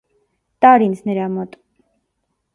[0.65, 1.55] -Տա՛ր ինձ նրա մոտ: